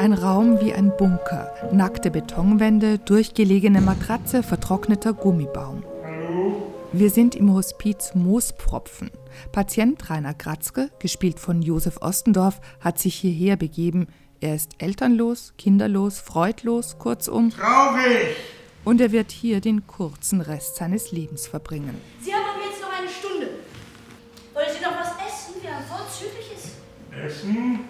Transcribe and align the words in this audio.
Ein 0.00 0.14
Raum 0.14 0.58
wie 0.62 0.72
ein 0.72 0.96
Bunker. 0.96 1.52
Nackte 1.72 2.10
Betonwände, 2.10 2.98
durchgelegene 3.00 3.82
Matratze, 3.82 4.42
vertrockneter 4.42 5.12
Gummibaum. 5.12 5.84
Wir 6.90 7.10
sind 7.10 7.34
im 7.34 7.52
Hospiz 7.52 8.14
Moospfropfen. 8.14 9.10
Patient 9.52 10.08
Rainer 10.08 10.32
Kratzke, 10.32 10.88
gespielt 11.00 11.38
von 11.38 11.60
Josef 11.60 11.98
Ostendorf, 12.00 12.62
hat 12.80 12.98
sich 12.98 13.14
hierher 13.16 13.56
begeben. 13.56 14.06
Er 14.40 14.54
ist 14.54 14.72
elternlos, 14.78 15.52
kinderlos, 15.58 16.18
freudlos, 16.18 16.98
kurzum. 16.98 17.50
Traurig! 17.50 18.36
Und 18.86 19.02
er 19.02 19.12
wird 19.12 19.30
hier 19.30 19.60
den 19.60 19.86
kurzen 19.86 20.40
Rest 20.40 20.76
seines 20.76 21.12
Lebens 21.12 21.46
verbringen. 21.46 22.00
Sie 22.22 22.32
haben 22.32 22.46
aber 22.54 22.64
jetzt 22.64 22.80
noch 22.80 22.98
eine 22.98 23.10
Stunde. 23.10 23.48
Wollen 24.54 24.66
Sie 24.74 24.82
noch 24.82 24.98
was 24.98 25.10
essen, 25.28 25.56
wie 25.60 25.68
ein 25.68 25.84
vorzügliches? 25.84 26.76
Essen? 27.22 27.80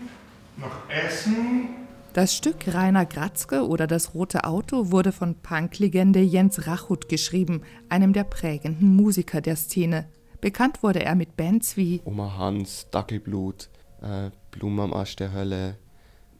Noch 0.57 0.91
Essen? 0.91 1.80
Das 2.13 2.35
Stück 2.35 2.75
Rainer 2.75 3.07
Kratzke 3.07 3.65
oder 3.69 3.87
Das 3.87 4.15
rote 4.15 4.43
Auto 4.43 4.91
wurde 4.91 5.13
von 5.13 5.37
Punklegende 5.37 6.19
Jens 6.19 6.67
Rachut 6.67 7.09
geschrieben, 7.09 7.63
einem 7.89 8.13
der 8.13 8.25
prägenden 8.25 8.97
Musiker 8.97 9.41
der 9.41 9.55
Szene. 9.55 10.09
Bekannt 10.41 10.83
wurde 10.83 11.05
er 11.05 11.15
mit 11.15 11.37
Bands 11.37 11.77
wie 11.77 12.01
Oma 12.05 12.37
Hans, 12.37 12.89
Dackelblut, 12.91 13.71
äh, 14.03 14.31
Blumen 14.51 14.81
am 14.81 14.93
Arsch 14.93 15.15
der 15.15 15.33
Hölle. 15.33 15.77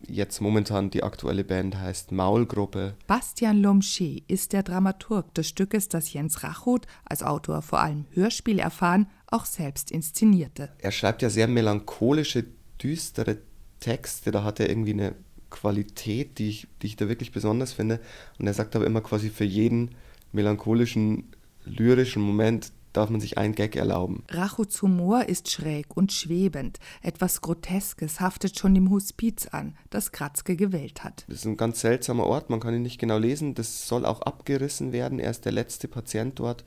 Jetzt 0.09 0.41
momentan 0.41 0.91
die 0.91 1.05
aktuelle 1.05 1.45
Band 1.45 1.79
heißt 1.79 2.11
Maulgruppe. 2.11 2.97
Bastian 3.07 3.65
Lomché 3.65 4.25
ist 4.27 4.53
der 4.53 4.65
Dramaturg 4.65 5.33
des 5.35 5.47
Stückes, 5.47 5.89
das 5.89 6.13
Jens 6.13 6.43
Rachut, 6.43 6.89
als 7.05 7.23
Autor 7.23 7.63
vor 7.63 7.79
allem 7.81 8.07
Hörspiel 8.11 8.59
erfahren, 8.59 9.07
auch 9.29 9.45
selbst 9.45 9.93
inszenierte. 9.93 10.73
Er 10.79 10.91
schreibt 10.91 11.23
ja 11.23 11.31
sehr 11.31 11.47
melancholische, 11.47 12.45
düstere 12.83 13.39
Texte. 13.79 14.33
Da 14.33 14.43
hat 14.43 14.59
er 14.59 14.69
irgendwie 14.69 14.95
eine 14.95 15.15
Qualität, 15.51 16.39
die 16.39 16.49
ich, 16.49 16.69
die 16.83 16.87
ich 16.87 16.97
da 16.97 17.09
wirklich 17.09 17.33
besonders 17.33 17.73
finde. 17.73 18.01
Und 18.39 18.47
er 18.47 18.55
sagt 18.55 18.77
aber 18.77 18.87
immer 18.87 19.01
quasi 19.01 19.31
für 19.31 19.45
jeden 19.45 19.91
melancholischen, 20.33 21.25
lyrischen 21.65 22.23
Moment 22.23 22.73
darf 22.93 23.11
man 23.11 23.21
sich 23.21 23.39
einen 23.39 23.55
Gag 23.55 23.77
erlauben. 23.77 24.25
Rachuts 24.31 24.83
Humor 24.83 25.25
ist 25.27 25.51
schräg 25.51 25.97
und 25.97 26.13
schwebend. 26.13 26.79
Etwas 27.03 27.41
Groteskes 27.41 28.21
haftet 28.21 28.59
schon 28.59 28.75
dem 28.75 28.91
Hospiz 28.91 29.47
an, 29.47 29.77
das 29.91 30.13
Kratzke 30.13 30.57
gewählt 30.57 31.05
hat. 31.05 31.25
Das 31.29 31.39
ist 31.39 31.45
ein 31.47 31.57
ganz 31.57 31.81
seltsamer 31.81 32.25
Ort, 32.25 32.51
man 32.51 32.61
kann 32.61 32.75
ihn 32.75 32.83
nicht 32.83 32.99
genau 32.99 33.19
lesen. 33.19 33.55
Das 33.55 33.87
soll 33.87 34.05
auch 34.05 34.23
abgerissen 34.23 34.93
werden. 34.93 35.19
Er 35.19 35.31
ist 35.31 35.45
der 35.45 35.53
letzte 35.53 35.89
Patient 35.89 36.39
dort, 36.39 36.65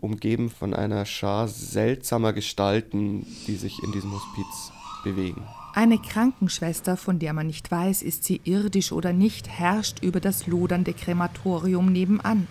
umgeben 0.00 0.50
von 0.50 0.74
einer 0.74 1.04
Schar 1.04 1.48
seltsamer 1.48 2.32
Gestalten, 2.32 3.26
die 3.46 3.56
sich 3.56 3.82
in 3.82 3.92
diesem 3.92 4.12
Hospiz 4.12 4.72
bewegen. 5.02 5.42
Eine 5.76 5.98
Krankenschwester, 5.98 6.96
von 6.96 7.18
der 7.18 7.34
man 7.34 7.48
nicht 7.48 7.70
weiß, 7.70 8.00
ist 8.00 8.24
sie 8.24 8.40
irdisch 8.44 8.92
oder 8.92 9.12
nicht, 9.12 9.46
herrscht 9.46 10.02
über 10.02 10.20
das 10.20 10.46
lodernde 10.46 10.94
Krematorium 10.94 11.92
nebenan. 11.92 12.46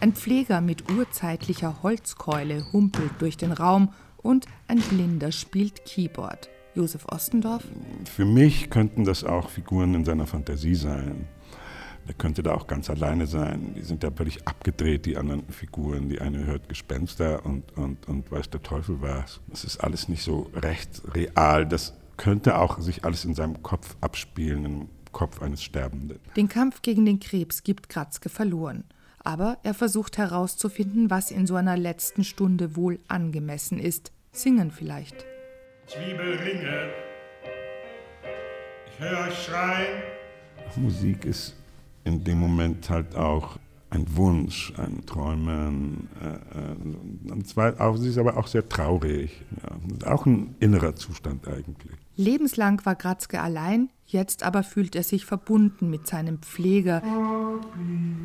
Ein 0.00 0.14
Pfleger 0.14 0.62
mit 0.62 0.90
urzeitlicher 0.90 1.82
Holzkeule 1.82 2.64
humpelt 2.72 3.10
durch 3.18 3.36
den 3.36 3.52
Raum 3.52 3.92
und 4.16 4.46
ein 4.68 4.78
Blinder 4.78 5.32
spielt 5.32 5.84
Keyboard. 5.84 6.48
Josef 6.74 7.04
Ostendorf? 7.12 7.62
Für 8.06 8.24
mich 8.24 8.70
könnten 8.70 9.04
das 9.04 9.22
auch 9.22 9.50
Figuren 9.50 9.92
in 9.92 10.06
seiner 10.06 10.26
Fantasie 10.26 10.74
sein. 10.74 11.28
Der 12.08 12.14
könnte 12.14 12.42
da 12.42 12.54
auch 12.54 12.68
ganz 12.68 12.88
alleine 12.88 13.26
sein. 13.26 13.74
Die 13.76 13.82
sind 13.82 14.02
ja 14.02 14.10
völlig 14.10 14.48
abgedreht, 14.48 15.04
die 15.04 15.18
anderen 15.18 15.46
Figuren. 15.50 16.08
Die 16.08 16.22
eine 16.22 16.46
hört 16.46 16.70
Gespenster 16.70 17.44
und, 17.44 17.76
und, 17.76 18.08
und 18.08 18.32
weiß 18.32 18.48
der 18.48 18.62
Teufel 18.62 19.02
was. 19.02 19.42
Das 19.48 19.62
ist 19.62 19.76
alles 19.76 20.08
nicht 20.08 20.22
so 20.22 20.50
recht 20.54 21.02
real. 21.14 21.66
Das 21.66 21.92
könnte 22.16 22.58
auch 22.58 22.78
sich 22.80 23.04
alles 23.04 23.24
in 23.24 23.34
seinem 23.34 23.62
Kopf 23.62 23.96
abspielen, 24.00 24.64
im 24.64 24.88
Kopf 25.12 25.42
eines 25.42 25.62
Sterbenden. 25.62 26.18
Den 26.36 26.48
Kampf 26.48 26.82
gegen 26.82 27.04
den 27.04 27.20
Krebs 27.20 27.62
gibt 27.62 27.88
Kratzke 27.88 28.28
verloren. 28.28 28.84
Aber 29.24 29.58
er 29.62 29.74
versucht 29.74 30.18
herauszufinden, 30.18 31.10
was 31.10 31.30
in 31.30 31.46
so 31.46 31.54
einer 31.54 31.76
letzten 31.76 32.24
Stunde 32.24 32.74
wohl 32.74 32.98
angemessen 33.06 33.78
ist. 33.78 34.10
Singen 34.32 34.70
vielleicht. 34.70 35.24
Zwiebelringe. 35.86 36.90
Ich 38.86 38.98
höre 38.98 39.28
euch 39.28 39.44
schreien. 39.44 40.02
Musik 40.76 41.24
ist 41.24 41.54
in 42.04 42.24
dem 42.24 42.38
Moment 42.38 42.88
halt 42.90 43.14
auch 43.14 43.58
ein 43.92 44.16
Wunsch, 44.16 44.72
ein 44.78 45.04
Träumen. 45.04 46.08
Äh, 46.20 47.30
und 47.30 47.46
zwar 47.46 47.78
auch, 47.80 47.96
sie 47.96 48.08
ist 48.08 48.18
aber 48.18 48.38
auch 48.38 48.46
sehr 48.46 48.68
traurig. 48.68 49.42
Ja. 50.02 50.12
Auch 50.12 50.24
ein 50.24 50.54
innerer 50.60 50.96
Zustand 50.96 51.46
eigentlich. 51.46 51.92
Lebenslang 52.16 52.84
war 52.84 52.94
Kratzke 52.94 53.40
allein, 53.40 53.88
jetzt 54.06 54.42
aber 54.42 54.62
fühlt 54.62 54.94
er 54.96 55.02
sich 55.02 55.24
verbunden 55.24 55.88
mit 55.88 56.06
seinem 56.06 56.38
Pfleger, 56.38 57.02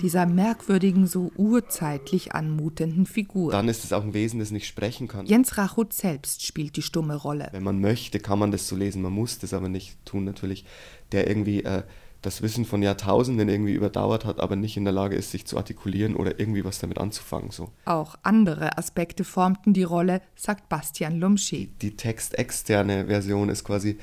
dieser 0.01 0.25
merkwürdigen, 0.25 1.07
so 1.07 1.31
urzeitlich 1.37 2.33
anmutenden 2.33 3.05
Figur. 3.05 3.51
Dann 3.51 3.69
ist 3.69 3.85
es 3.85 3.93
auch 3.93 4.03
ein 4.03 4.13
Wesen, 4.13 4.39
das 4.39 4.51
nicht 4.51 4.67
sprechen 4.67 5.07
kann. 5.07 5.25
Jens 5.25 5.57
Rachut 5.57 5.93
selbst 5.93 6.45
spielt 6.45 6.75
die 6.75 6.81
stumme 6.81 7.15
Rolle. 7.15 7.47
Wenn 7.51 7.63
man 7.63 7.79
möchte, 7.79 8.19
kann 8.19 8.39
man 8.39 8.51
das 8.51 8.67
so 8.67 8.75
lesen, 8.75 9.01
man 9.01 9.13
muss 9.13 9.39
das 9.39 9.53
aber 9.53 9.69
nicht 9.69 10.05
tun 10.05 10.25
natürlich. 10.25 10.65
Der 11.13 11.27
irgendwie 11.27 11.63
äh, 11.63 11.83
das 12.21 12.41
Wissen 12.41 12.65
von 12.65 12.81
Jahrtausenden 12.81 13.47
irgendwie 13.47 13.73
überdauert 13.73 14.25
hat, 14.25 14.39
aber 14.39 14.55
nicht 14.55 14.77
in 14.77 14.83
der 14.83 14.93
Lage 14.93 15.15
ist, 15.15 15.31
sich 15.31 15.45
zu 15.45 15.57
artikulieren 15.57 16.15
oder 16.15 16.39
irgendwie 16.39 16.65
was 16.65 16.79
damit 16.79 16.97
anzufangen. 16.97 17.51
So. 17.51 17.69
Auch 17.85 18.15
andere 18.23 18.77
Aspekte 18.77 19.23
formten 19.23 19.73
die 19.73 19.83
Rolle, 19.83 20.21
sagt 20.35 20.69
Bastian 20.69 21.19
Lumschi. 21.19 21.69
Die 21.81 21.95
textexterne 21.95 23.05
Version 23.05 23.49
ist 23.49 23.63
quasi, 23.63 23.97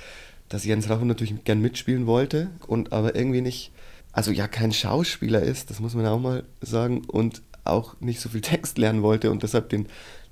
dass 0.49 0.65
Jens 0.65 0.89
Rachel 0.89 1.07
natürlich 1.07 1.45
gern 1.45 1.61
mitspielen 1.61 2.07
wollte 2.07 2.51
und 2.67 2.93
aber 2.93 3.15
irgendwie 3.15 3.41
nicht, 3.41 3.73
also 4.13 4.31
ja 4.31 4.47
kein 4.47 4.73
Schauspieler 4.73 5.43
ist, 5.43 5.71
das 5.71 5.81
muss 5.81 5.95
man 5.95 6.07
auch 6.07 6.21
mal 6.21 6.45
sagen, 6.61 7.03
und 7.07 7.43
auch 7.65 8.01
nicht 8.01 8.21
so 8.21 8.29
viel 8.29 8.41
Text 8.43 8.79
lernen 8.79 9.03
wollte 9.03 9.31
und 9.31 9.43
deshalb 9.43 9.71
den, 9.71 9.87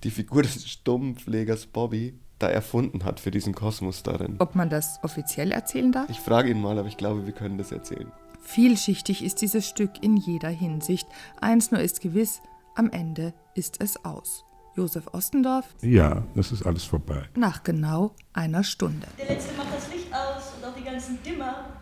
die 0.05 0.11
Figur 0.11 0.43
des 0.43 0.69
Stummpflegers 0.69 1.67
Bobby 1.67 2.15
da 2.43 2.49
erfunden 2.49 3.05
hat 3.05 3.21
für 3.21 3.31
diesen 3.31 3.55
Kosmos 3.55 4.03
darin. 4.03 4.37
Ob 4.39 4.55
man 4.55 4.69
das 4.71 4.99
offiziell 5.03 5.53
erzählen 5.53 5.93
darf? 5.93 6.09
Ich 6.11 6.21
frage 6.21 6.51
ihn 6.51 6.61
mal, 6.61 6.79
aber 6.79 6.89
ich 6.89 6.97
glaube, 6.97 7.27
wir 7.27 7.33
können 7.33 7.59
das 7.59 7.73
erzählen. 7.73 8.11
Vielschichtig 8.41 9.25
ist 9.25 9.41
dieses 9.41 9.69
Stück 9.69 10.03
in 10.03 10.17
jeder 10.17 10.49
Hinsicht. 10.49 11.07
Eins 11.41 11.71
nur 11.71 11.81
ist 11.81 12.01
gewiss, 12.01 12.43
am 12.75 12.91
Ende 12.91 13.33
ist 13.55 13.81
es 13.81 14.05
aus. 14.05 14.45
Josef 14.75 15.07
Ostendorf? 15.13 15.67
Ja, 15.83 16.23
das 16.35 16.51
ist 16.51 16.65
alles 16.65 16.85
vorbei. 16.85 17.29
Nach 17.37 17.63
genau 17.63 18.15
einer 18.33 18.65
Stunde. 18.65 19.07
Der 19.19 19.37
letzte 19.37 19.55
macht 19.55 19.75
das 19.75 19.93
Licht 19.93 20.13
aus 20.13 20.55
und 20.57 20.65
auch 20.67 20.75
die 20.75 20.85
ganzen 20.85 21.23
Dimmer. 21.23 21.82